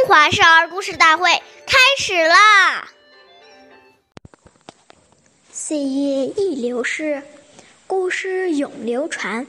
[0.00, 1.30] 中华少儿故事大会
[1.66, 2.88] 开始啦！
[5.52, 7.22] 岁月易流逝，
[7.86, 9.46] 故事永流传。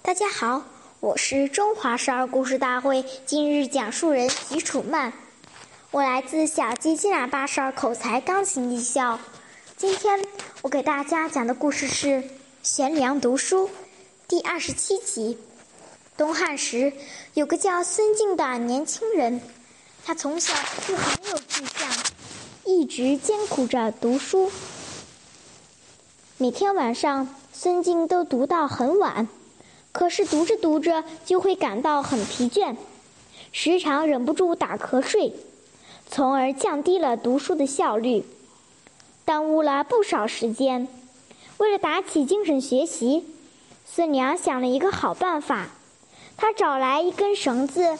[0.00, 0.64] 大家好，
[1.00, 5.12] 我是中华少儿故事大会今日讲述人吉楚曼，
[5.90, 9.20] 我来自小鸡鸡喇叭少儿口才钢琴艺校。
[9.76, 10.24] 今天
[10.62, 12.06] 我给大家讲的故事是
[12.62, 13.68] 《悬梁读书》
[14.28, 15.38] 第二十七集。
[16.16, 16.94] 东汉时，
[17.34, 19.42] 有个叫孙敬的年轻人。
[20.06, 20.52] 他从小
[20.86, 21.88] 就很有志向，
[22.66, 24.52] 一直艰苦着读书。
[26.36, 29.26] 每天晚上，孙敬都读到很晚，
[29.92, 32.76] 可是读着读着就会感到很疲倦，
[33.50, 35.32] 时常忍不住打瞌睡，
[36.10, 38.26] 从而降低了读书的效率，
[39.24, 40.86] 耽误了不少时间。
[41.56, 43.24] 为了打起精神学习，
[43.86, 45.68] 孙娘想了一个好办法，
[46.36, 47.96] 她找来一根绳子。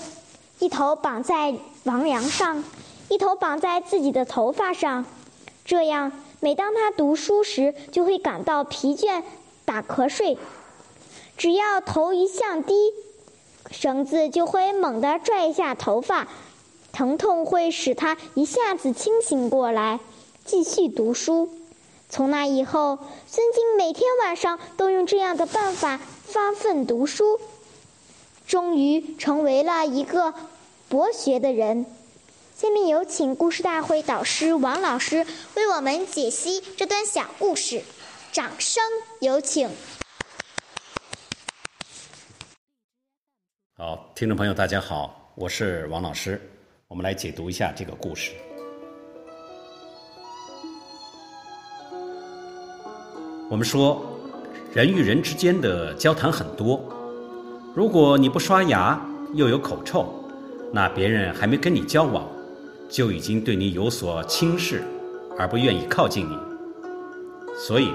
[0.58, 2.64] 一头绑在王梁上，
[3.08, 5.04] 一头绑在自己的头发上，
[5.64, 9.22] 这样每当他读书时，就会感到疲倦、
[9.64, 10.38] 打瞌睡。
[11.36, 12.92] 只要头一向低，
[13.70, 16.28] 绳子就会猛地拽一下头发，
[16.92, 19.98] 疼痛会使他一下子清醒过来，
[20.44, 21.50] 继续读书。
[22.08, 27.40] 从那以后，孙敬每天晚上都用这样的办法发奋读书，
[28.46, 30.32] 终于成为了一个。
[30.86, 31.86] 博学的人，
[32.54, 37.82] 下面有请故事大会导师王老师为我们解析这段小故事，
[38.30, 38.82] 掌声
[39.20, 39.68] 有请。
[43.76, 46.40] 好，听众朋友，大家好，我是王老师，
[46.86, 48.32] 我们来解读一下这个故事。
[53.50, 54.04] 我们说，
[54.72, 56.78] 人与人之间的交谈很多，
[57.74, 60.06] 如果你不刷牙，又有口臭。
[60.72, 62.24] 那别人还没跟你交往，
[62.88, 64.84] 就已经对你有所轻视，
[65.36, 66.38] 而不愿意靠近你。
[67.56, 67.90] 所以，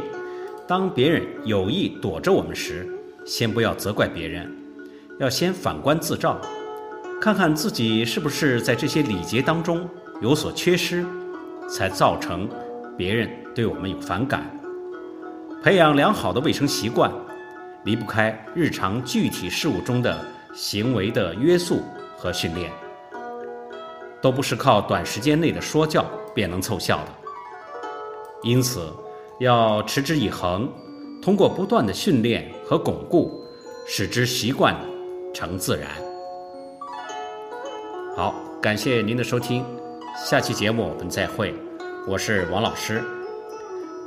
[0.67, 2.85] 当别人有意躲着我们时，
[3.25, 4.53] 先不要责怪别人，
[5.17, 6.37] 要先反观自照，
[7.21, 9.87] 看看自己是不是在这些礼节当中
[10.21, 11.05] 有所缺失，
[11.69, 12.49] 才造成
[12.97, 14.43] 别人对我们有反感。
[15.63, 17.09] 培养良好的卫生习惯，
[17.83, 21.81] 离不开日常具体事务中的行为的约束。
[22.21, 22.69] 和训练
[24.21, 27.11] 都不是靠短时间内的说教便能凑效的，
[28.43, 28.93] 因此
[29.39, 30.69] 要持之以恒，
[31.21, 33.41] 通过不断的训练和巩固，
[33.87, 34.75] 使之习惯
[35.33, 35.89] 成自然。
[38.17, 39.63] 好，感谢您的收听，
[40.25, 41.55] 下期节目我们再会，
[42.05, 43.01] 我是王老师。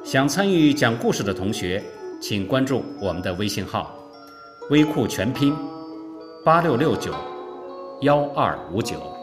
[0.05, 1.83] 想参与讲故事的同学，
[2.23, 3.93] 请关注我们的微信号
[4.71, 5.53] “微库全拼
[6.45, 7.13] 八六六九”。
[8.03, 9.22] 幺二五九。